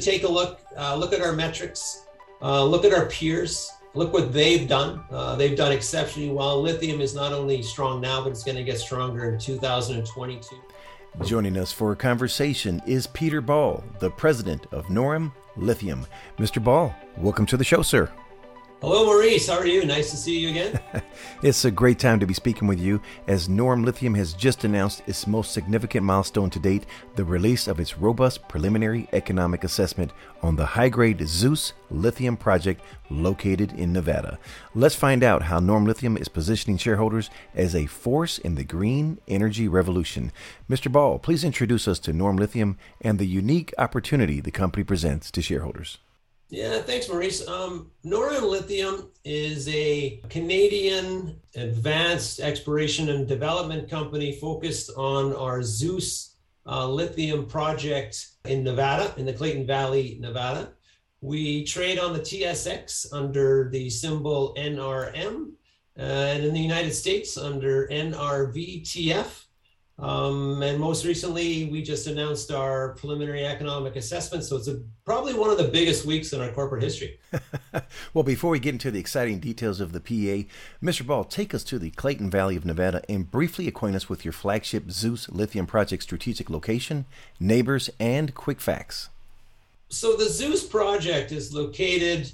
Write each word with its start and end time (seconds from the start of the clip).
take 0.00 0.24
a 0.24 0.28
look, 0.28 0.60
uh, 0.76 0.96
look 0.96 1.12
at 1.12 1.20
our 1.20 1.32
metrics, 1.32 2.06
uh, 2.42 2.64
look 2.64 2.84
at 2.84 2.92
our 2.92 3.06
peers, 3.06 3.70
look 3.94 4.12
what 4.12 4.32
they've 4.32 4.68
done. 4.68 5.02
Uh, 5.10 5.36
they've 5.36 5.56
done 5.56 5.72
exceptionally 5.72 6.30
well. 6.30 6.60
Lithium 6.60 7.00
is 7.00 7.14
not 7.14 7.32
only 7.32 7.62
strong 7.62 8.00
now, 8.00 8.22
but 8.22 8.30
it's 8.30 8.44
going 8.44 8.56
to 8.56 8.64
get 8.64 8.78
stronger 8.78 9.30
in 9.32 9.38
2022. 9.38 10.56
Joining 11.24 11.56
us 11.56 11.72
for 11.72 11.92
a 11.92 11.96
conversation 11.96 12.80
is 12.86 13.06
Peter 13.08 13.40
Ball, 13.40 13.82
the 13.98 14.10
president 14.10 14.66
of 14.72 14.86
Noram 14.86 15.32
Lithium. 15.56 16.06
Mr. 16.38 16.62
Ball, 16.62 16.94
welcome 17.16 17.46
to 17.46 17.56
the 17.56 17.64
show, 17.64 17.82
sir. 17.82 18.10
Hello, 18.80 19.04
Maurice. 19.04 19.46
How 19.46 19.58
are 19.58 19.66
you? 19.66 19.84
Nice 19.84 20.10
to 20.10 20.16
see 20.16 20.38
you 20.38 20.48
again. 20.48 20.80
it's 21.42 21.66
a 21.66 21.70
great 21.70 21.98
time 21.98 22.18
to 22.18 22.24
be 22.24 22.32
speaking 22.32 22.66
with 22.66 22.80
you 22.80 23.02
as 23.26 23.46
Noram 23.46 23.84
Lithium 23.84 24.14
has 24.14 24.32
just 24.32 24.64
announced 24.64 25.02
its 25.06 25.26
most 25.26 25.52
significant 25.52 26.02
milestone 26.02 26.48
to 26.48 26.58
date 26.58 26.86
the 27.14 27.24
release 27.26 27.68
of 27.68 27.78
its 27.78 27.98
robust 27.98 28.48
preliminary 28.48 29.06
economic 29.12 29.64
assessment 29.64 30.12
on 30.40 30.56
the 30.56 30.64
high 30.64 30.88
grade 30.88 31.28
Zeus 31.28 31.74
Lithium 31.90 32.38
project 32.38 32.80
located 33.10 33.72
in 33.72 33.92
Nevada. 33.92 34.38
Let's 34.74 34.94
find 34.94 35.22
out 35.22 35.42
how 35.42 35.60
Noram 35.60 35.86
Lithium 35.86 36.16
is 36.16 36.28
positioning 36.28 36.78
shareholders 36.78 37.28
as 37.54 37.76
a 37.76 37.84
force 37.84 38.38
in 38.38 38.54
the 38.54 38.64
green 38.64 39.20
energy 39.28 39.68
revolution. 39.68 40.32
Mr. 40.70 40.90
Ball, 40.90 41.18
please 41.18 41.44
introduce 41.44 41.86
us 41.86 41.98
to 41.98 42.14
Noram 42.14 42.38
Lithium 42.38 42.78
and 43.02 43.18
the 43.18 43.26
unique 43.26 43.74
opportunity 43.76 44.40
the 44.40 44.50
company 44.50 44.84
presents 44.84 45.30
to 45.32 45.42
shareholders. 45.42 45.98
Yeah, 46.50 46.82
thanks, 46.82 47.08
Maurice. 47.08 47.46
Um, 47.46 47.92
Noram 48.04 48.42
Lithium 48.42 49.12
is 49.24 49.68
a 49.68 50.20
Canadian 50.28 51.40
advanced 51.54 52.40
exploration 52.40 53.08
and 53.10 53.28
development 53.28 53.88
company 53.88 54.32
focused 54.32 54.90
on 54.96 55.32
our 55.36 55.62
Zeus 55.62 56.34
uh, 56.66 56.88
lithium 56.88 57.46
project 57.46 58.26
in 58.46 58.64
Nevada, 58.64 59.14
in 59.16 59.26
the 59.26 59.32
Clayton 59.32 59.64
Valley, 59.64 60.18
Nevada. 60.20 60.72
We 61.20 61.64
trade 61.64 62.00
on 62.00 62.14
the 62.14 62.20
TSX 62.20 63.12
under 63.12 63.70
the 63.70 63.88
symbol 63.88 64.52
NRM, 64.58 65.52
uh, 65.96 66.02
and 66.02 66.44
in 66.44 66.52
the 66.52 66.60
United 66.60 66.94
States 66.94 67.36
under 67.36 67.86
NRVTF. 67.88 69.44
Um, 70.00 70.62
and 70.62 70.80
most 70.80 71.04
recently, 71.04 71.66
we 71.66 71.82
just 71.82 72.06
announced 72.06 72.50
our 72.50 72.94
preliminary 72.94 73.44
economic 73.44 73.96
assessment. 73.96 74.44
So 74.44 74.56
it's 74.56 74.68
a, 74.68 74.80
probably 75.04 75.34
one 75.34 75.50
of 75.50 75.58
the 75.58 75.68
biggest 75.68 76.06
weeks 76.06 76.32
in 76.32 76.40
our 76.40 76.50
corporate 76.52 76.82
history. 76.82 77.20
well, 78.14 78.24
before 78.24 78.50
we 78.50 78.60
get 78.60 78.74
into 78.74 78.90
the 78.90 78.98
exciting 78.98 79.40
details 79.40 79.78
of 79.78 79.92
the 79.92 80.00
PEA, 80.00 80.48
Mr. 80.82 81.06
Ball, 81.06 81.24
take 81.24 81.52
us 81.54 81.62
to 81.64 81.78
the 81.78 81.90
Clayton 81.90 82.30
Valley 82.30 82.56
of 82.56 82.64
Nevada 82.64 83.02
and 83.10 83.30
briefly 83.30 83.68
acquaint 83.68 83.94
us 83.94 84.08
with 84.08 84.24
your 84.24 84.32
flagship 84.32 84.90
Zeus 84.90 85.28
Lithium 85.28 85.66
Project 85.66 86.02
strategic 86.02 86.48
location, 86.48 87.04
neighbors, 87.38 87.90
and 88.00 88.34
quick 88.34 88.60
facts. 88.60 89.10
So 89.90 90.16
the 90.16 90.28
Zeus 90.28 90.66
project 90.66 91.30
is 91.30 91.52
located 91.52 92.32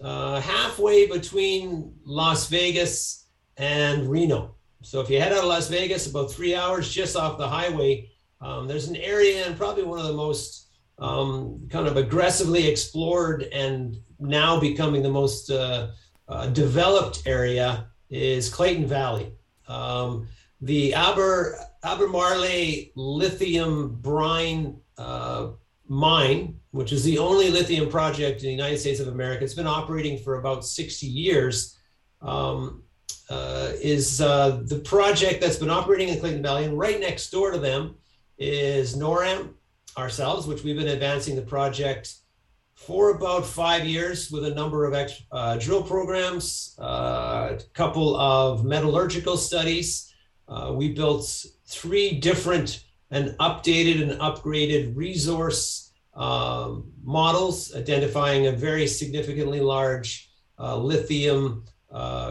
uh, 0.00 0.40
halfway 0.40 1.06
between 1.06 1.92
Las 2.06 2.48
Vegas 2.48 3.26
and 3.58 4.08
Reno. 4.08 4.54
So 4.82 5.00
if 5.00 5.08
you 5.08 5.20
head 5.20 5.32
out 5.32 5.38
of 5.38 5.44
Las 5.44 5.68
Vegas, 5.68 6.06
about 6.06 6.30
three 6.30 6.54
hours 6.54 6.92
just 6.92 7.16
off 7.16 7.38
the 7.38 7.48
highway, 7.48 8.10
um, 8.40 8.66
there's 8.66 8.88
an 8.88 8.96
area 8.96 9.46
and 9.46 9.56
probably 9.56 9.84
one 9.84 9.98
of 9.98 10.06
the 10.06 10.12
most 10.12 10.68
um, 10.98 11.66
kind 11.70 11.86
of 11.86 11.96
aggressively 11.96 12.66
explored 12.66 13.44
and 13.44 13.96
now 14.18 14.58
becoming 14.58 15.02
the 15.02 15.10
most 15.10 15.50
uh, 15.50 15.88
uh, 16.28 16.46
developed 16.48 17.22
area 17.26 17.86
is 18.10 18.48
Clayton 18.48 18.86
Valley. 18.86 19.32
Um, 19.68 20.28
the 20.60 20.94
Aber 20.94 21.58
Albemarle 21.84 22.90
lithium 22.94 23.96
brine 24.00 24.76
uh, 24.98 25.48
mine, 25.88 26.60
which 26.70 26.92
is 26.92 27.04
the 27.04 27.18
only 27.18 27.50
lithium 27.50 27.88
project 27.88 28.40
in 28.40 28.46
the 28.46 28.52
United 28.52 28.78
States 28.78 29.00
of 29.00 29.08
America, 29.08 29.44
it's 29.44 29.54
been 29.54 29.66
operating 29.66 30.18
for 30.18 30.38
about 30.38 30.64
60 30.64 31.06
years. 31.06 31.78
Um, 32.20 32.84
uh, 33.30 33.72
is 33.80 34.20
uh, 34.20 34.60
the 34.64 34.78
project 34.80 35.40
that's 35.40 35.56
been 35.56 35.70
operating 35.70 36.08
in 36.08 36.20
Clayton 36.20 36.42
Valley, 36.42 36.64
and 36.64 36.78
right 36.78 37.00
next 37.00 37.30
door 37.30 37.50
to 37.50 37.58
them 37.58 37.94
is 38.38 38.96
Noram 38.96 39.54
ourselves, 39.96 40.46
which 40.46 40.64
we've 40.64 40.76
been 40.76 40.88
advancing 40.88 41.36
the 41.36 41.42
project 41.42 42.14
for 42.74 43.10
about 43.10 43.46
five 43.46 43.86
years 43.86 44.30
with 44.30 44.44
a 44.44 44.54
number 44.54 44.84
of 44.84 44.94
ex- 44.94 45.22
uh, 45.30 45.56
drill 45.56 45.82
programs, 45.82 46.76
uh, 46.80 47.56
a 47.58 47.58
couple 47.74 48.16
of 48.16 48.64
metallurgical 48.64 49.36
studies. 49.36 50.12
Uh, 50.48 50.72
we 50.74 50.92
built 50.92 51.46
three 51.66 52.18
different 52.18 52.84
and 53.10 53.36
updated 53.38 54.02
and 54.02 54.20
upgraded 54.20 54.96
resource 54.96 55.92
um, 56.14 56.90
models, 57.04 57.74
identifying 57.74 58.46
a 58.46 58.52
very 58.52 58.86
significantly 58.86 59.60
large 59.60 60.30
uh, 60.58 60.76
lithium 60.76 61.64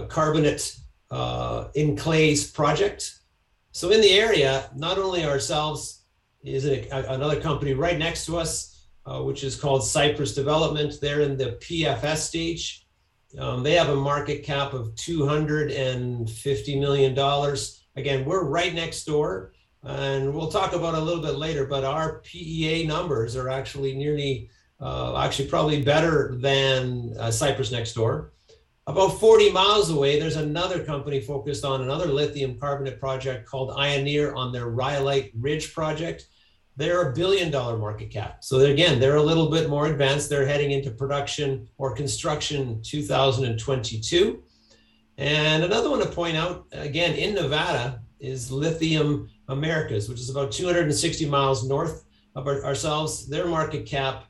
carbonate 0.10 0.81
uh, 1.12 1.68
in 1.76 1.96
Clay's 1.96 2.50
project. 2.50 3.20
So 3.72 3.92
in 3.92 4.02
the 4.02 4.12
area, 4.12 4.70
not 4.76 4.98
only 4.98 5.26
ourselves 5.26 6.04
is 6.44 6.66
a, 6.66 6.88
another 7.10 7.40
company 7.40 7.74
right 7.74 7.98
next 7.98 8.26
to 8.26 8.38
us, 8.38 8.88
uh, 9.06 9.22
which 9.22 9.44
is 9.44 9.56
called 9.56 9.86
Cypress 9.86 10.34
Development. 10.34 10.94
They're 11.02 11.22
in 11.22 11.38
the 11.38 11.58
PFS 11.62 12.18
stage. 12.18 12.88
Um, 13.38 13.64
they 13.64 13.74
have 13.74 13.90
a 13.90 13.96
market 13.96 14.44
cap 14.44 14.74
of 14.74 14.94
$250 14.96 16.80
million. 16.80 17.58
Again, 17.96 18.26
we're 18.26 18.44
right 18.44 18.74
next 18.74 19.06
door. 19.06 19.54
And 19.84 20.34
we'll 20.34 20.52
talk 20.52 20.74
about 20.74 20.94
a 20.94 21.00
little 21.00 21.24
bit 21.24 21.36
later, 21.36 21.66
but 21.66 21.84
our 21.84 22.20
PEA 22.20 22.86
numbers 22.86 23.36
are 23.36 23.50
actually 23.50 23.96
nearly, 23.96 24.50
uh, 24.80 25.18
actually 25.18 25.48
probably 25.48 25.82
better 25.82 26.36
than 26.38 27.16
uh, 27.20 27.32
Cypress 27.32 27.72
next 27.72 27.94
door. 27.94 28.32
About 28.88 29.20
40 29.20 29.52
miles 29.52 29.92
away, 29.92 30.20
there's 30.20 30.38
another 30.38 30.84
company 30.84 31.22
focused 31.22 31.64
on 31.64 31.84
another 31.84 32.08
lithium 32.08 32.58
carbonate 32.58 33.00
project 33.00 33.48
called 33.48 33.70
Ioneer 33.78 34.36
on 34.36 34.52
their 34.52 34.70
Rhyolite 34.70 35.32
Ridge 35.36 35.72
project. 35.72 36.26
They're 36.78 37.12
a 37.12 37.14
billion 37.14 37.52
dollar 37.52 37.78
market 37.78 38.10
cap. 38.10 38.44
So 38.44 38.58
again, 38.60 39.00
they're 39.00 39.18
a 39.18 39.22
little 39.22 39.52
bit 39.52 39.70
more 39.70 39.86
advanced. 39.86 40.32
They're 40.32 40.48
heading 40.48 40.72
into 40.72 40.90
production 40.90 41.70
or 41.78 41.94
construction 41.94 42.82
2022. 42.82 44.42
And 45.20 45.64
another 45.64 45.92
one 45.92 46.00
to 46.00 46.08
point 46.08 46.36
out, 46.36 46.66
again, 46.72 47.14
in 47.14 47.36
Nevada 47.36 48.02
is 48.20 48.52
Lithium 48.52 49.30
Americas, 49.48 50.10
which 50.10 50.20
is 50.20 50.32
about 50.32 50.52
260 50.52 51.30
miles 51.30 51.68
north 51.68 52.04
of 52.34 52.48
our, 52.48 52.66
ourselves. 52.66 53.28
Their 53.28 53.46
market 53.46 53.86
cap, 53.86 54.26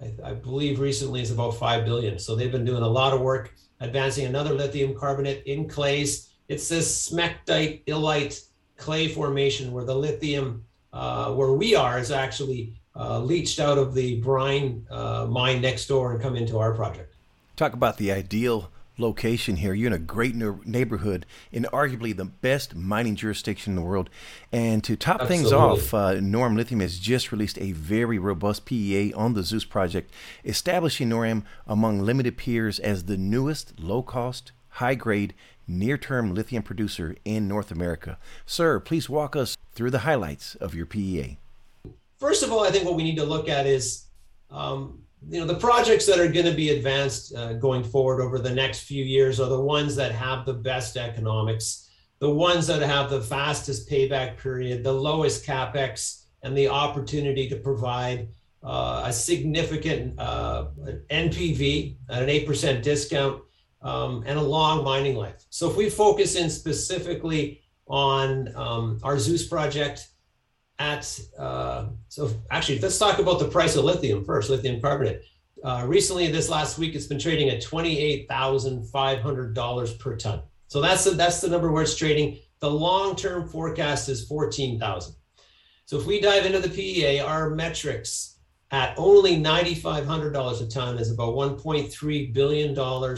I, 0.00 0.30
I 0.30 0.34
believe 0.34 0.80
recently 0.80 1.20
is 1.20 1.30
about 1.30 1.52
5 1.52 1.84
billion. 1.84 2.18
So 2.18 2.34
they've 2.34 2.52
been 2.52 2.64
doing 2.64 2.82
a 2.82 2.88
lot 2.88 3.12
of 3.12 3.20
work 3.20 3.54
advancing 3.80 4.26
another 4.26 4.54
lithium 4.54 4.94
carbonate 4.94 5.42
in 5.44 5.68
clays. 5.68 6.30
It's 6.48 6.68
this 6.68 7.10
smectite 7.10 7.84
illite 7.86 8.48
clay 8.76 9.08
formation 9.08 9.72
where 9.72 9.84
the 9.84 9.94
lithium, 9.94 10.64
uh, 10.92 11.32
where 11.32 11.52
we 11.52 11.74
are, 11.74 11.98
is 11.98 12.10
actually 12.10 12.74
uh, 12.96 13.18
leached 13.20 13.60
out 13.60 13.78
of 13.78 13.94
the 13.94 14.20
brine 14.20 14.86
uh, 14.90 15.26
mine 15.28 15.60
next 15.60 15.86
door 15.86 16.12
and 16.12 16.22
come 16.22 16.36
into 16.36 16.58
our 16.58 16.74
project. 16.74 17.14
Talk 17.56 17.72
about 17.72 17.96
the 17.98 18.12
ideal 18.12 18.70
location 18.98 19.56
here. 19.56 19.74
You're 19.74 19.88
in 19.88 19.92
a 19.92 19.98
great 19.98 20.34
neighborhood 20.34 21.26
in 21.50 21.64
arguably 21.72 22.16
the 22.16 22.24
best 22.24 22.74
mining 22.74 23.16
jurisdiction 23.16 23.72
in 23.72 23.76
the 23.76 23.82
world. 23.82 24.10
And 24.52 24.82
to 24.84 24.96
top 24.96 25.22
Absolutely. 25.22 25.36
things 25.36 25.52
off, 25.52 25.94
uh, 25.94 26.14
Noram 26.14 26.56
Lithium 26.56 26.80
has 26.80 26.98
just 26.98 27.32
released 27.32 27.58
a 27.58 27.72
very 27.72 28.18
robust 28.18 28.64
PEA 28.64 29.12
on 29.14 29.34
the 29.34 29.42
Zeus 29.42 29.64
project, 29.64 30.12
establishing 30.44 31.08
Noram 31.08 31.42
among 31.66 32.00
limited 32.00 32.36
peers 32.36 32.78
as 32.78 33.04
the 33.04 33.16
newest 33.16 33.80
low 33.80 34.02
cost, 34.02 34.52
high 34.70 34.94
grade, 34.94 35.34
near 35.66 35.96
term 35.96 36.34
lithium 36.34 36.62
producer 36.62 37.16
in 37.24 37.48
North 37.48 37.70
America. 37.70 38.18
Sir, 38.46 38.80
please 38.80 39.08
walk 39.08 39.34
us 39.34 39.56
through 39.72 39.90
the 39.90 40.00
highlights 40.00 40.54
of 40.56 40.74
your 40.74 40.86
PEA. 40.86 41.38
First 42.18 42.42
of 42.42 42.52
all, 42.52 42.64
I 42.64 42.70
think 42.70 42.84
what 42.84 42.94
we 42.94 43.02
need 43.02 43.16
to 43.16 43.24
look 43.24 43.48
at 43.48 43.66
is 43.66 44.04
um, 44.50 45.03
you 45.28 45.40
know 45.40 45.46
the 45.46 45.54
projects 45.54 46.06
that 46.06 46.18
are 46.18 46.28
going 46.28 46.46
to 46.46 46.54
be 46.54 46.70
advanced 46.70 47.34
uh, 47.34 47.54
going 47.54 47.82
forward 47.82 48.20
over 48.20 48.38
the 48.38 48.54
next 48.54 48.80
few 48.80 49.04
years 49.04 49.40
are 49.40 49.48
the 49.48 49.60
ones 49.60 49.96
that 49.96 50.12
have 50.12 50.44
the 50.46 50.54
best 50.54 50.96
economics 50.96 51.90
the 52.20 52.30
ones 52.30 52.66
that 52.66 52.82
have 52.82 53.10
the 53.10 53.20
fastest 53.20 53.88
payback 53.88 54.36
period 54.38 54.84
the 54.84 54.92
lowest 54.92 55.46
capex 55.46 56.24
and 56.42 56.56
the 56.56 56.68
opportunity 56.68 57.48
to 57.48 57.56
provide 57.56 58.28
uh, 58.62 59.02
a 59.06 59.12
significant 59.12 60.18
uh, 60.18 60.66
npv 61.10 61.96
at 62.10 62.22
an 62.22 62.28
8% 62.28 62.82
discount 62.82 63.42
um, 63.84 64.24
and 64.26 64.38
a 64.38 64.42
long 64.42 64.82
mining 64.82 65.14
life. 65.14 65.44
So 65.50 65.70
if 65.70 65.76
we 65.76 65.90
focus 65.90 66.34
in 66.34 66.50
specifically 66.50 67.60
on 67.86 68.54
um, 68.56 68.98
our 69.02 69.18
zeus 69.18 69.46
project 69.46 70.08
at 70.78 71.20
uh, 71.38 71.86
so 72.08 72.30
actually 72.50 72.78
let's 72.80 72.98
talk 72.98 73.18
about 73.18 73.38
the 73.38 73.48
price 73.48 73.76
of 73.76 73.84
lithium 73.84 74.24
first 74.24 74.50
lithium 74.50 74.80
carbonate. 74.80 75.22
Uh, 75.62 75.84
recently 75.86 76.28
this 76.30 76.48
last 76.48 76.78
week 76.78 76.94
it's 76.94 77.06
been 77.06 77.18
trading 77.18 77.48
at 77.48 77.62
$28500 77.62 79.98
per 79.98 80.16
ton. 80.16 80.42
So 80.66 80.80
that's 80.80 81.04
the 81.04 81.10
that's 81.12 81.40
the 81.40 81.48
number 81.48 81.70
where 81.70 81.82
it's 81.82 81.96
trading. 81.96 82.38
The 82.60 82.70
long-term 82.70 83.48
forecast 83.48 84.08
is 84.08 84.26
14000 84.26 85.14
so 85.86 85.98
if 85.98 86.06
we 86.06 86.20
dive 86.20 86.46
into 86.46 86.60
the 86.60 86.68
pea 86.68 87.20
our 87.20 87.50
metrics 87.50 88.38
at 88.70 88.94
only 88.96 89.36
$9,500 89.36 90.62
a 90.62 90.66
ton 90.66 90.98
is 90.98 91.10
about 91.10 91.34
$1.3 91.34 92.32
billion 92.32 92.76
uh, 92.76 93.14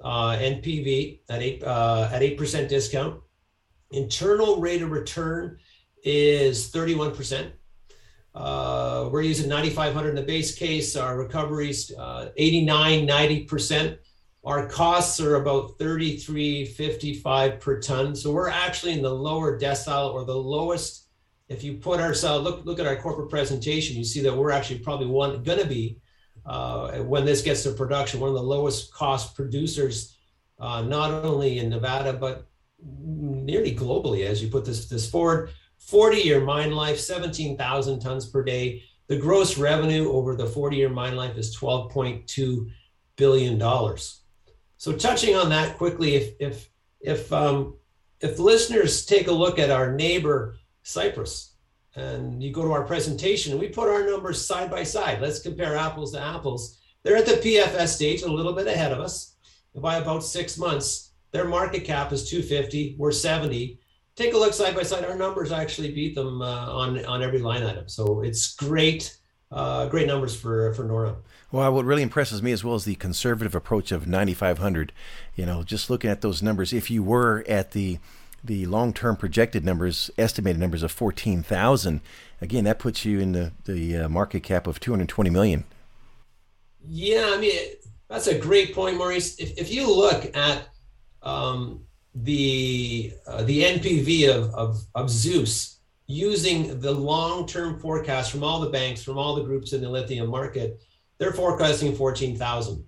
NPV 0.00 1.20
at 1.28 1.42
8, 1.42 1.64
uh, 1.64 2.08
at 2.12 2.22
8% 2.22 2.68
discount. 2.68 3.20
Internal 3.90 4.60
rate 4.60 4.82
of 4.82 4.90
return 4.90 5.58
is 6.08 6.70
31%. 6.70 7.50
Uh, 8.34 9.08
we're 9.12 9.22
using 9.22 9.48
9,500 9.48 10.10
in 10.10 10.14
the 10.14 10.22
base 10.22 10.56
case. 10.56 10.96
Our 10.96 11.18
recoveries, 11.18 11.92
uh, 11.92 12.30
89, 12.36 13.06
90%. 13.06 13.98
Our 14.44 14.66
costs 14.68 15.20
are 15.20 15.34
about 15.34 15.78
33.55 15.78 17.60
per 17.60 17.80
ton. 17.80 18.16
So 18.16 18.32
we're 18.32 18.48
actually 18.48 18.94
in 18.94 19.02
the 19.02 19.14
lower 19.14 19.60
decile 19.60 20.14
or 20.14 20.24
the 20.24 20.36
lowest. 20.36 21.08
If 21.48 21.62
you 21.62 21.74
put 21.74 22.00
ourselves, 22.00 22.44
look, 22.44 22.64
look 22.64 22.78
at 22.78 22.86
our 22.86 22.96
corporate 22.96 23.28
presentation, 23.28 23.96
you 23.96 24.04
see 24.04 24.20
that 24.20 24.34
we're 24.34 24.50
actually 24.50 24.78
probably 24.78 25.06
one 25.06 25.42
going 25.42 25.58
to 25.58 25.66
be, 25.66 25.98
uh, 26.46 26.98
when 27.00 27.24
this 27.26 27.42
gets 27.42 27.64
to 27.64 27.72
production, 27.72 28.20
one 28.20 28.28
of 28.28 28.36
the 28.36 28.42
lowest 28.42 28.94
cost 28.94 29.34
producers, 29.34 30.16
uh, 30.58 30.80
not 30.82 31.10
only 31.24 31.58
in 31.58 31.68
Nevada, 31.68 32.12
but 32.12 32.46
nearly 32.82 33.74
globally 33.74 34.24
as 34.24 34.42
you 34.42 34.48
put 34.48 34.64
this, 34.64 34.88
this 34.88 35.10
forward. 35.10 35.50
40 35.78 36.18
year 36.18 36.40
mine 36.40 36.72
life, 36.72 36.98
17,000 36.98 38.00
tons 38.00 38.26
per 38.26 38.42
day. 38.42 38.82
The 39.06 39.16
gross 39.16 39.56
revenue 39.56 40.10
over 40.12 40.34
the 40.34 40.46
40 40.46 40.76
year 40.76 40.88
mine 40.88 41.16
life 41.16 41.36
is 41.38 41.56
$12.2 41.56 42.70
billion. 43.16 43.58
So 44.76 44.92
touching 44.96 45.34
on 45.34 45.48
that 45.48 45.76
quickly, 45.76 46.16
if, 46.16 46.34
if, 46.40 46.70
if, 47.00 47.32
um, 47.32 47.76
if 48.20 48.38
listeners 48.38 49.06
take 49.06 49.28
a 49.28 49.32
look 49.32 49.58
at 49.58 49.70
our 49.70 49.92
neighbor, 49.92 50.56
Cypress, 50.82 51.54
and 51.96 52.42
you 52.42 52.52
go 52.52 52.62
to 52.62 52.72
our 52.72 52.84
presentation, 52.84 53.58
we 53.58 53.68
put 53.68 53.88
our 53.88 54.04
numbers 54.04 54.44
side 54.44 54.70
by 54.70 54.84
side. 54.84 55.20
Let's 55.20 55.40
compare 55.40 55.76
apples 55.76 56.12
to 56.12 56.20
apples. 56.20 56.78
They're 57.02 57.16
at 57.16 57.26
the 57.26 57.32
PFS 57.32 57.88
stage, 57.88 58.22
a 58.22 58.30
little 58.30 58.52
bit 58.52 58.66
ahead 58.66 58.92
of 58.92 59.00
us 59.00 59.36
by 59.74 59.96
about 59.96 60.22
six 60.22 60.58
months. 60.58 61.12
Their 61.30 61.46
market 61.46 61.84
cap 61.84 62.12
is 62.12 62.28
250, 62.28 62.96
we're 62.98 63.12
70 63.12 63.80
take 64.18 64.34
a 64.34 64.36
look 64.36 64.52
side 64.52 64.74
by 64.74 64.82
side. 64.82 65.04
Our 65.04 65.16
numbers 65.16 65.52
actually 65.52 65.92
beat 65.92 66.14
them 66.14 66.42
uh, 66.42 66.72
on 66.72 67.04
on 67.06 67.22
every 67.22 67.38
line 67.38 67.62
item. 67.62 67.88
So 67.88 68.22
it's 68.22 68.54
great, 68.54 69.16
uh, 69.50 69.86
great 69.86 70.06
numbers 70.06 70.34
for 70.34 70.74
for 70.74 70.84
Nora. 70.84 71.16
Well, 71.50 71.72
what 71.72 71.86
really 71.86 72.02
impresses 72.02 72.42
me 72.42 72.52
as 72.52 72.62
well 72.62 72.74
is 72.74 72.84
the 72.84 72.96
conservative 72.96 73.54
approach 73.54 73.90
of 73.90 74.06
9,500. 74.06 74.92
You 75.34 75.46
know, 75.46 75.62
just 75.62 75.88
looking 75.88 76.10
at 76.10 76.20
those 76.20 76.42
numbers, 76.42 76.74
if 76.74 76.90
you 76.90 77.02
were 77.02 77.44
at 77.48 77.70
the 77.70 77.98
the 78.44 78.66
long-term 78.66 79.16
projected 79.16 79.64
numbers, 79.64 80.10
estimated 80.16 80.60
numbers 80.60 80.84
of 80.84 80.92
14,000, 80.92 82.00
again, 82.40 82.64
that 82.64 82.78
puts 82.78 83.04
you 83.04 83.20
in 83.20 83.32
the 83.32 83.52
the 83.64 83.96
uh, 83.96 84.08
market 84.08 84.42
cap 84.42 84.66
of 84.66 84.80
220 84.80 85.30
million. 85.30 85.64
Yeah, 86.86 87.32
I 87.34 87.38
mean 87.38 87.52
that's 88.10 88.26
a 88.26 88.38
great 88.38 88.74
point, 88.74 88.96
Maurice. 88.96 89.38
If 89.38 89.56
if 89.58 89.72
you 89.72 89.94
look 89.94 90.36
at 90.36 90.68
um, 91.22 91.84
the 92.22 93.12
uh, 93.26 93.42
the 93.44 93.62
NPV 93.62 94.28
of, 94.28 94.54
of, 94.54 94.80
of 94.94 95.10
Zeus 95.10 95.80
using 96.06 96.80
the 96.80 96.92
long-term 96.92 97.78
forecast 97.78 98.30
from 98.30 98.42
all 98.42 98.60
the 98.60 98.70
banks, 98.70 99.02
from 99.02 99.18
all 99.18 99.34
the 99.34 99.44
groups 99.44 99.72
in 99.72 99.82
the 99.82 99.88
lithium 99.88 100.28
market, 100.30 100.80
they're 101.18 101.32
forecasting 101.32 101.94
14,000. 101.94 102.82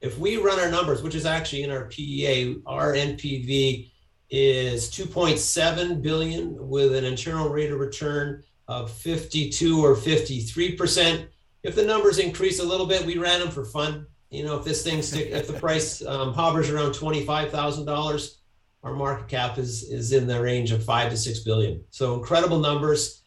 If 0.00 0.18
we 0.18 0.36
run 0.36 0.58
our 0.58 0.70
numbers, 0.70 1.02
which 1.02 1.14
is 1.14 1.24
actually 1.24 1.62
in 1.62 1.70
our 1.70 1.86
PEA, 1.86 2.56
our 2.66 2.94
NPV 2.94 3.90
is 4.30 4.90
2.7 4.90 6.02
billion 6.02 6.68
with 6.68 6.94
an 6.94 7.04
internal 7.04 7.48
rate 7.48 7.72
of 7.72 7.78
return 7.78 8.42
of 8.66 8.90
52 8.90 9.84
or 9.84 9.96
53 9.96 10.76
percent. 10.76 11.28
If 11.62 11.74
the 11.74 11.84
numbers 11.84 12.18
increase 12.18 12.60
a 12.60 12.64
little 12.64 12.86
bit, 12.86 13.04
we 13.04 13.18
ran 13.18 13.40
them 13.40 13.50
for 13.50 13.64
fun. 13.64 14.06
You 14.30 14.44
know, 14.44 14.58
if 14.58 14.64
this 14.64 14.84
thing 14.84 15.00
stick, 15.00 15.30
if 15.30 15.46
the 15.46 15.54
price 15.54 16.04
um, 16.04 16.34
hovers 16.34 16.68
around 16.68 16.92
twenty 16.92 17.24
five 17.24 17.50
thousand 17.50 17.86
dollars, 17.86 18.37
our 18.82 18.94
market 18.94 19.28
cap 19.28 19.58
is 19.58 19.82
is 19.84 20.12
in 20.12 20.26
the 20.26 20.40
range 20.40 20.70
of 20.70 20.84
five 20.84 21.10
to 21.10 21.16
six 21.16 21.40
billion. 21.40 21.82
So 21.90 22.14
incredible 22.14 22.58
numbers. 22.58 23.22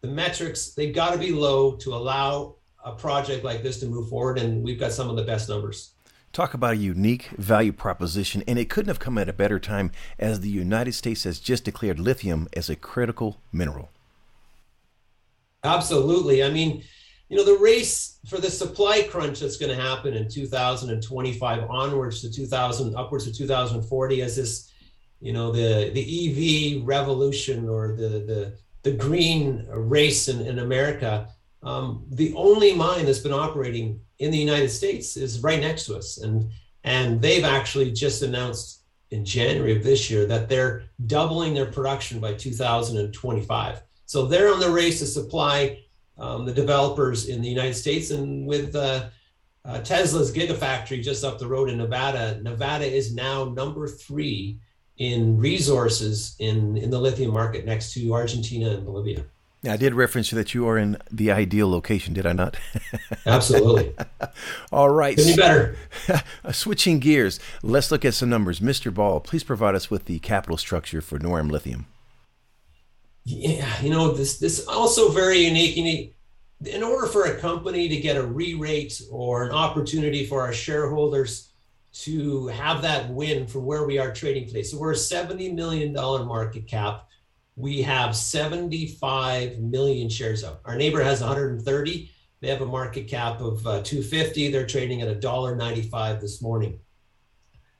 The 0.00 0.08
metrics 0.08 0.74
they've 0.74 0.94
got 0.94 1.12
to 1.12 1.18
be 1.18 1.32
low 1.32 1.76
to 1.76 1.94
allow 1.94 2.56
a 2.84 2.92
project 2.92 3.44
like 3.44 3.62
this 3.62 3.78
to 3.80 3.86
move 3.86 4.08
forward, 4.08 4.38
and 4.38 4.64
we've 4.64 4.80
got 4.80 4.92
some 4.92 5.08
of 5.08 5.16
the 5.16 5.22
best 5.22 5.48
numbers. 5.48 5.92
Talk 6.32 6.54
about 6.54 6.72
a 6.72 6.76
unique 6.76 7.28
value 7.36 7.72
proposition, 7.72 8.42
and 8.48 8.58
it 8.58 8.70
couldn't 8.70 8.88
have 8.88 8.98
come 8.98 9.18
at 9.18 9.28
a 9.28 9.32
better 9.32 9.60
time 9.60 9.92
as 10.18 10.40
the 10.40 10.48
United 10.48 10.92
States 10.92 11.24
has 11.24 11.38
just 11.38 11.64
declared 11.64 12.00
lithium 12.00 12.48
as 12.54 12.70
a 12.70 12.76
critical 12.76 13.38
mineral. 13.52 13.90
Absolutely. 15.62 16.42
I 16.42 16.50
mean, 16.50 16.82
you 17.28 17.36
know, 17.36 17.44
the 17.44 17.58
race 17.62 18.18
for 18.26 18.38
the 18.38 18.50
supply 18.50 19.06
crunch 19.10 19.40
that's 19.40 19.58
going 19.58 19.74
to 19.74 19.80
happen 19.80 20.14
in 20.14 20.28
2025 20.28 21.70
onwards 21.70 22.20
to 22.22 22.32
2000, 22.32 22.96
upwards 22.96 23.24
to 23.24 23.32
2040, 23.32 24.22
as 24.22 24.36
this 24.36 24.71
you 25.22 25.32
know 25.32 25.52
the 25.52 25.90
the 25.94 26.78
EV 26.78 26.84
revolution 26.84 27.68
or 27.68 27.94
the 27.96 28.08
the 28.08 28.52
the 28.82 28.90
green 28.90 29.64
race 29.70 30.28
in, 30.28 30.40
in 30.46 30.58
America. 30.58 31.28
Um, 31.62 32.04
the 32.10 32.34
only 32.34 32.74
mine 32.74 33.06
that's 33.06 33.20
been 33.20 33.32
operating 33.32 34.00
in 34.18 34.32
the 34.32 34.38
United 34.38 34.68
States 34.70 35.16
is 35.16 35.40
right 35.40 35.60
next 35.60 35.86
to 35.86 35.96
us, 35.96 36.18
and 36.18 36.50
and 36.82 37.22
they've 37.22 37.44
actually 37.44 37.92
just 37.92 38.22
announced 38.22 38.82
in 39.12 39.24
January 39.24 39.76
of 39.76 39.84
this 39.84 40.10
year 40.10 40.26
that 40.26 40.48
they're 40.48 40.84
doubling 41.06 41.54
their 41.54 41.70
production 41.70 42.18
by 42.18 42.32
2025. 42.32 43.82
So 44.06 44.26
they're 44.26 44.52
on 44.52 44.58
the 44.58 44.70
race 44.70 44.98
to 44.98 45.06
supply 45.06 45.78
um, 46.18 46.44
the 46.46 46.52
developers 46.52 47.28
in 47.28 47.40
the 47.40 47.48
United 47.48 47.74
States, 47.74 48.10
and 48.10 48.44
with 48.44 48.74
uh, 48.74 49.10
uh, 49.64 49.78
Tesla's 49.82 50.32
Gigafactory 50.32 51.00
just 51.00 51.22
up 51.22 51.38
the 51.38 51.46
road 51.46 51.70
in 51.70 51.78
Nevada, 51.78 52.40
Nevada 52.42 52.84
is 52.84 53.14
now 53.14 53.44
number 53.44 53.86
three 53.86 54.58
in 54.98 55.38
resources 55.38 56.36
in, 56.38 56.76
in 56.76 56.90
the 56.90 57.00
lithium 57.00 57.32
market 57.32 57.64
next 57.64 57.92
to 57.94 58.12
Argentina 58.12 58.70
and 58.70 58.84
Bolivia. 58.84 59.24
Yeah, 59.62 59.74
I 59.74 59.76
did 59.76 59.94
reference 59.94 60.30
that 60.30 60.54
you 60.54 60.66
are 60.66 60.76
in 60.76 60.96
the 61.10 61.30
ideal 61.30 61.70
location, 61.70 62.14
did 62.14 62.26
I 62.26 62.32
not? 62.32 62.56
Absolutely. 63.26 63.94
All 64.72 64.90
right. 64.90 65.16
Could 65.16 65.26
be 65.26 65.36
better. 65.36 65.76
Switching 66.52 66.98
gears, 66.98 67.38
let's 67.62 67.92
look 67.92 68.04
at 68.04 68.14
some 68.14 68.28
numbers. 68.28 68.58
Mr. 68.58 68.92
Ball, 68.92 69.20
please 69.20 69.44
provide 69.44 69.76
us 69.76 69.88
with 69.88 70.06
the 70.06 70.18
capital 70.18 70.56
structure 70.56 71.00
for 71.00 71.20
Noram 71.20 71.50
Lithium. 71.50 71.86
Yeah, 73.24 73.80
you 73.80 73.90
know, 73.90 74.10
this 74.10 74.40
this 74.40 74.66
also 74.66 75.12
very 75.12 75.38
unique. 75.38 75.76
Need, 75.76 76.14
in 76.66 76.82
order 76.82 77.06
for 77.06 77.26
a 77.26 77.38
company 77.38 77.88
to 77.88 77.96
get 77.98 78.16
a 78.16 78.26
re-rate 78.26 79.00
or 79.12 79.44
an 79.44 79.52
opportunity 79.52 80.26
for 80.26 80.40
our 80.40 80.52
shareholders 80.52 81.51
to 81.92 82.46
have 82.48 82.82
that 82.82 83.10
win 83.10 83.46
from 83.46 83.64
where 83.64 83.84
we 83.84 83.98
are 83.98 84.12
trading 84.12 84.46
today. 84.46 84.62
So 84.62 84.78
we're 84.78 84.92
a 84.92 84.96
$70 84.96 85.54
million 85.54 85.92
market 85.92 86.66
cap. 86.66 87.08
We 87.54 87.82
have 87.82 88.16
75 88.16 89.58
million 89.58 90.08
shares 90.08 90.42
out. 90.42 90.60
Our 90.64 90.76
neighbor 90.76 91.02
has 91.02 91.20
130. 91.20 92.10
They 92.40 92.48
have 92.48 92.62
a 92.62 92.66
market 92.66 93.08
cap 93.08 93.40
of 93.40 93.66
uh, 93.66 93.82
250. 93.82 94.50
They're 94.50 94.66
trading 94.66 95.02
at 95.02 95.20
$1.95 95.20 96.20
this 96.20 96.40
morning. 96.40 96.80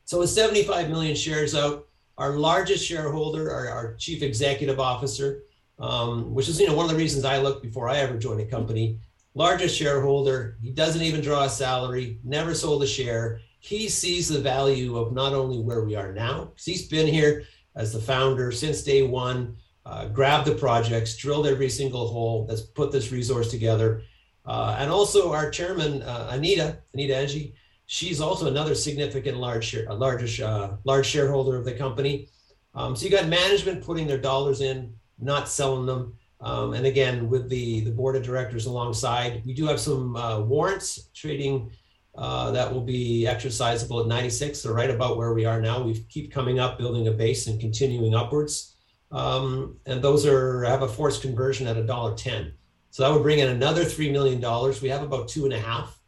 So 0.05 0.19
with 0.19 0.31
75 0.31 0.91
million 0.91 1.17
shares 1.17 1.55
out, 1.55 1.89
our 2.19 2.33
largest 2.33 2.85
shareholder, 2.87 3.51
our, 3.51 3.69
our 3.69 3.95
chief 3.95 4.23
executive 4.23 4.79
officer, 4.79 5.45
um, 5.79 6.35
which 6.35 6.49
is 6.49 6.61
you 6.61 6.67
know 6.67 6.75
one 6.75 6.85
of 6.85 6.93
the 6.93 6.99
reasons 6.99 7.25
I 7.25 7.39
looked 7.39 7.63
before 7.63 7.89
I 7.89 7.97
ever 7.97 8.19
joined 8.19 8.43
a 8.43 8.47
company, 8.47 8.99
largest 9.35 9.77
shareholder. 9.77 10.59
He 10.61 10.71
doesn't 10.71 11.01
even 11.01 11.23
draw 11.23 11.45
a 11.45 11.49
salary, 11.49 12.21
never 12.23 12.55
sold 12.55 12.83
a 12.83 12.87
share 12.87 13.41
he 13.63 13.89
sees 13.89 14.29
the 14.29 14.41
value 14.41 14.99
of 14.99 15.13
not 15.13 15.33
only 15.33 15.61
where 15.61 15.85
we 15.85 15.95
are 15.95 16.13
now, 16.13 16.47
because 16.47 16.65
he's 16.65 16.89
been 16.89 17.07
here 17.07 17.45
as 17.77 17.93
the 17.93 18.01
founder 18.01 18.51
since 18.51 18.83
day 18.83 19.03
one, 19.05 19.57
uh, 19.87 20.09
grabbed 20.09 20.49
the 20.49 20.55
projects, 20.57 21.17
drilled 21.17 21.47
every 21.47 21.69
single 21.69 22.09
hole 22.09 22.45
that's 22.45 22.63
put 22.63 22.91
this 22.91 23.13
resource 23.13 23.53
together. 23.53 24.03
Uh, 24.45 24.75
and 24.81 24.91
also 24.91 25.33
our 25.33 25.49
chairman, 25.49 26.03
uh, 26.03 26.31
Anita, 26.33 26.79
Anita 26.93 27.17
Algie, 27.17 27.55
she's 27.87 28.21
also 28.21 28.49
another 28.49 28.75
significant 28.75 29.39
large 29.39 29.65
share, 29.65 29.89
uh, 29.89 30.77
large 30.83 31.07
shareholder 31.07 31.57
of 31.57 31.65
the 31.65 31.73
company. 31.73 32.29
Um, 32.75 32.97
so 32.97 33.05
you 33.05 33.13
got 33.13 33.29
management 33.29 33.85
putting 33.85 34.09
their 34.09 34.19
dollars 34.19 34.61
in, 34.61 34.93
not 35.21 35.49
selling 35.49 35.87
them. 35.87 36.15
Um, 36.41 36.75
and 36.75 36.85
again, 36.85 37.31
with 37.31 37.49
the, 37.49 37.83
the 37.83 37.93
board 37.93 38.17
of 38.17 38.25
directors 38.25 38.67
alongside, 38.67 39.43
we 39.47 39.55
do 39.55 39.67
have 39.67 39.79
some 39.79 40.17
uh, 40.17 40.41
warrants 40.41 41.11
trading 41.15 41.71
uh, 42.15 42.51
that 42.51 42.73
will 42.73 42.83
be 42.83 43.27
exercisable 43.29 44.03
at 44.03 44.07
96, 44.07 44.61
so 44.61 44.73
right 44.73 44.91
about 44.91 45.17
where 45.17 45.33
we 45.33 45.45
are 45.45 45.61
now. 45.61 45.83
We 45.83 45.99
keep 46.09 46.31
coming 46.31 46.59
up, 46.59 46.79
building 46.79 47.09
a 47.09 47.13
base 47.13 47.47
and 47.47 47.59
continuing 47.61 48.15
upwards. 48.15 48.75
Um, 49.11 49.77
and 49.87 50.03
those 50.03 50.27
are 50.27 50.65
have 50.65 50.83
a 50.83 50.89
forced 50.89 51.23
conversion 51.23 51.67
at 51.67 51.77
a 51.77 51.85
dollar 51.85 52.17
ten. 52.17 52.55
So 52.91 53.03
that 53.03 53.15
would 53.15 53.23
bring 53.23 53.39
in 53.39 53.49
another 53.49 53.85
three 53.85 54.11
million 54.11 54.41
dollars. 54.41 54.81
We 54.81 54.89
have 54.89 55.03
about 55.03 55.29
two 55.29 55.45
and 55.45 55.53
a 55.53 55.59
half. 55.59 55.99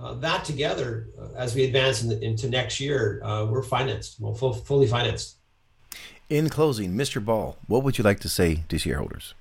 Uh, 0.00 0.14
that 0.14 0.44
together, 0.44 1.08
uh, 1.18 1.36
as 1.36 1.54
we 1.54 1.64
advance 1.64 2.02
in 2.02 2.08
the, 2.08 2.22
into 2.24 2.48
next 2.48 2.78
year, 2.78 3.20
uh, 3.24 3.44
we're 3.46 3.62
financed, 3.62 4.20
well, 4.20 4.32
full, 4.32 4.52
fully 4.52 4.86
financed. 4.86 5.36
In 6.28 6.48
closing, 6.48 6.94
Mr. 6.94 7.24
Ball, 7.24 7.56
what 7.66 7.82
would 7.82 7.98
you 7.98 8.04
like 8.04 8.20
to 8.20 8.28
say 8.28 8.62
to 8.68 8.78
shareholders? 8.78 9.34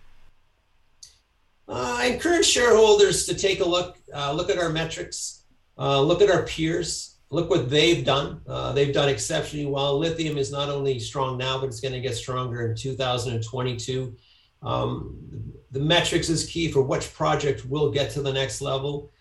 Uh, 1.68 1.98
I 2.00 2.06
encourage 2.06 2.46
shareholders 2.46 3.26
to 3.26 3.36
take 3.36 3.60
a 3.60 3.66
look, 3.66 3.98
uh, 4.14 4.32
look 4.32 4.50
at 4.50 4.58
our 4.58 4.70
metrics, 4.70 5.37
uh, 5.78 6.02
look 6.02 6.22
at 6.22 6.30
our 6.30 6.44
peers, 6.44 7.18
look 7.30 7.50
what 7.50 7.70
they've 7.70 8.06
done. 8.06 8.42
Uh, 8.48 8.72
they've 8.72 8.94
done 8.94 9.10
exceptionally 9.10 9.66
well. 9.66 9.98
Lithium 9.98 10.38
is 10.38 10.52
not 10.52 10.70
only 10.70 11.00
strong 11.00 11.38
now, 11.38 11.60
but 11.60 11.68
it's 11.68 11.80
going 11.80 11.94
to 11.94 12.02
get 12.02 12.16
stronger 12.16 12.68
in 12.68 12.76
2022. 12.76 14.16
Um, 14.64 15.54
the 15.72 15.80
metrics 15.80 16.30
is 16.30 16.50
key 16.50 16.72
for 16.72 16.82
which 16.82 17.14
project 17.14 17.66
will 17.66 17.92
get 17.92 18.12
to 18.12 18.22
the 18.22 18.34
next 18.34 18.62
level. 18.62 19.12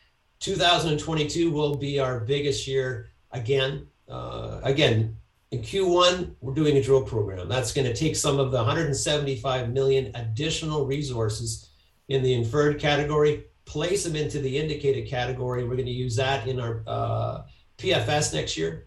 2022 0.40 1.50
will 1.50 1.74
be 1.74 1.98
our 1.98 2.20
biggest 2.20 2.66
year 2.66 3.10
again. 3.32 3.86
Uh, 4.08 4.60
again, 4.62 5.16
in 5.50 5.60
Q1, 5.60 6.34
we're 6.40 6.54
doing 6.54 6.76
a 6.76 6.82
drill 6.82 7.02
program. 7.02 7.48
That's 7.48 7.72
going 7.72 7.86
to 7.86 7.94
take 7.94 8.16
some 8.16 8.38
of 8.38 8.50
the 8.50 8.58
175 8.58 9.70
million 9.70 10.10
additional 10.14 10.86
resources 10.86 11.70
in 12.08 12.22
the 12.22 12.34
inferred 12.34 12.80
category, 12.80 13.44
place 13.66 14.04
them 14.04 14.16
into 14.16 14.38
the 14.38 14.58
indicated 14.58 15.08
category. 15.08 15.64
We're 15.64 15.74
going 15.74 15.86
to 15.86 15.92
use 15.92 16.16
that 16.16 16.46
in 16.46 16.58
our 16.60 16.82
uh, 16.86 17.42
PFS 17.78 18.32
next 18.32 18.56
year. 18.56 18.86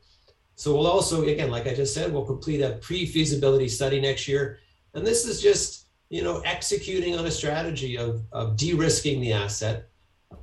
So 0.56 0.74
we'll 0.74 0.88
also, 0.88 1.24
again, 1.24 1.52
like 1.52 1.68
I 1.68 1.74
just 1.74 1.94
said, 1.94 2.12
we'll 2.12 2.26
complete 2.26 2.62
a 2.62 2.72
pre-feasibility 2.82 3.70
study 3.70 4.02
next 4.02 4.28
year. 4.28 4.60
And 4.94 5.06
this 5.06 5.26
is 5.26 5.42
just, 5.42 5.88
you 6.10 6.24
know, 6.24 6.40
executing 6.40 7.18
on 7.18 7.26
a 7.26 7.32
strategy 7.32 7.98
of, 7.98 8.24
of 8.32 8.58
de-risking 8.58 9.22
the 9.22 9.34
asset, 9.34 9.90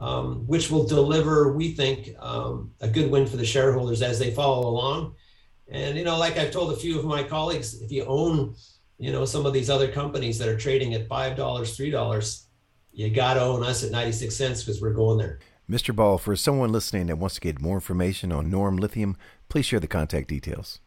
um, 0.00 0.46
which 0.46 0.70
will 0.70 0.86
deliver, 0.86 1.52
we 1.52 1.72
think, 1.72 2.14
um, 2.18 2.72
a 2.80 2.88
good 2.88 3.10
win 3.10 3.26
for 3.26 3.36
the 3.36 3.44
shareholders 3.44 4.00
as 4.00 4.18
they 4.18 4.30
follow 4.30 4.68
along. 4.68 5.14
And, 5.68 5.98
you 5.98 6.04
know, 6.04 6.16
like 6.16 6.38
I've 6.38 6.52
told 6.52 6.72
a 6.72 6.76
few 6.76 6.98
of 6.98 7.04
my 7.04 7.22
colleagues, 7.22 7.82
if 7.82 7.90
you 7.90 8.04
own, 8.04 8.54
you 8.98 9.12
know, 9.12 9.24
some 9.24 9.44
of 9.44 9.52
these 9.52 9.68
other 9.68 9.88
companies 9.88 10.38
that 10.38 10.48
are 10.48 10.56
trading 10.56 10.94
at 10.94 11.08
$5, 11.08 11.36
$3, 11.36 12.46
you 12.96 13.10
got 13.10 13.34
to 13.34 13.42
own 13.42 13.62
us 13.62 13.84
at 13.84 13.90
96 13.90 14.34
cents 14.34 14.64
because 14.64 14.80
we're 14.80 14.94
going 14.94 15.18
there. 15.18 15.38
Mr. 15.70 15.94
Ball, 15.94 16.16
for 16.16 16.34
someone 16.34 16.72
listening 16.72 17.06
that 17.08 17.18
wants 17.18 17.34
to 17.34 17.40
get 17.42 17.60
more 17.60 17.74
information 17.74 18.32
on 18.32 18.50
Noram 18.50 18.80
Lithium, 18.80 19.16
please 19.50 19.66
share 19.66 19.80
the 19.80 19.86
contact 19.86 20.28
details. 20.28 20.80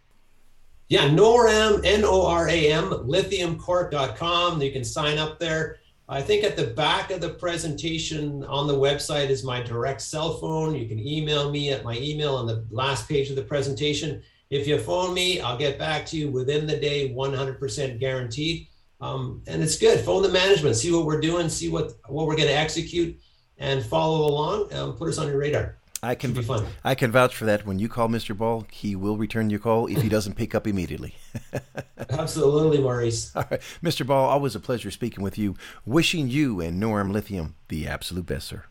Yeah, 0.87 1.07
Noram, 1.07 1.85
N 1.85 2.03
O 2.03 2.25
R 2.25 2.49
A 2.49 2.71
M, 2.71 2.85
lithiumcorp.com. 2.89 4.59
You 4.59 4.71
can 4.71 4.83
sign 4.83 5.19
up 5.19 5.37
there. 5.37 5.77
I 6.07 6.23
think 6.23 6.43
at 6.43 6.57
the 6.57 6.67
back 6.67 7.11
of 7.11 7.21
the 7.21 7.29
presentation 7.29 8.43
on 8.45 8.65
the 8.65 8.73
website 8.73 9.29
is 9.29 9.43
my 9.43 9.61
direct 9.61 10.01
cell 10.01 10.37
phone. 10.37 10.73
You 10.73 10.87
can 10.87 10.97
email 10.97 11.51
me 11.51 11.71
at 11.71 11.83
my 11.83 11.95
email 11.99 12.35
on 12.35 12.47
the 12.47 12.65
last 12.71 13.07
page 13.07 13.29
of 13.29 13.35
the 13.35 13.43
presentation. 13.43 14.23
If 14.49 14.67
you 14.67 14.79
phone 14.79 15.13
me, 15.13 15.41
I'll 15.41 15.59
get 15.59 15.77
back 15.77 16.07
to 16.07 16.17
you 16.17 16.31
within 16.31 16.65
the 16.65 16.77
day, 16.77 17.13
100% 17.13 17.99
guaranteed. 17.99 18.67
Um, 19.01 19.43
and 19.47 19.63
it's 19.63 19.77
good. 19.77 19.99
Phone 20.01 20.23
the 20.23 20.29
management, 20.29 20.75
see 20.75 20.91
what 20.91 21.05
we're 21.05 21.21
doing, 21.21 21.49
see 21.49 21.69
what 21.69 21.93
what 22.07 22.27
we're 22.27 22.35
going 22.35 22.49
to 22.49 22.57
execute 22.57 23.17
and 23.57 23.83
follow 23.83 24.27
along 24.27 24.71
and 24.71 24.97
put 24.97 25.09
us 25.09 25.17
on 25.17 25.27
your 25.27 25.37
radar. 25.37 25.77
I 26.01 26.15
can 26.15 26.31
be 26.31 26.41
fun. 26.41 26.65
I 26.83 26.95
can 26.95 27.11
vouch 27.11 27.35
for 27.35 27.43
that. 27.45 27.65
When 27.65 27.77
you 27.77 27.89
call 27.89 28.07
Mr. 28.07 28.37
Ball, 28.37 28.65
he 28.71 28.95
will 28.95 29.17
return 29.17 29.49
your 29.49 29.59
call 29.59 29.87
if 29.87 30.01
he 30.01 30.07
doesn't 30.07 30.35
pick 30.35 30.55
up 30.55 30.65
immediately. 30.65 31.15
Absolutely, 32.09 32.79
Maurice. 32.79 33.35
All 33.35 33.43
right, 33.51 33.59
Mr. 33.83 34.07
Ball, 34.07 34.29
always 34.29 34.55
a 34.55 34.61
pleasure 34.61 34.91
speaking 34.91 35.23
with 35.23 35.37
you. 35.37 35.55
Wishing 35.85 36.29
you 36.29 36.61
and 36.61 36.81
Noram 36.81 37.11
Lithium 37.11 37.55
the 37.67 37.85
absolute 37.85 38.25
best, 38.25 38.47
sir. 38.47 38.63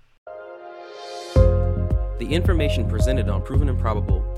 The 1.35 2.29
information 2.31 2.89
presented 2.89 3.29
on 3.29 3.43
Proven 3.43 3.69
and 3.69 3.79
Probable 3.79 4.38